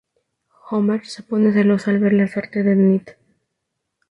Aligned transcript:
Homer 0.71 1.05
se 1.05 1.21
pone 1.21 1.53
celoso 1.53 1.91
al 1.91 1.99
ver 1.99 2.13
la 2.13 2.27
suerte 2.27 2.63
de 2.63 2.75
Ned. 2.75 3.07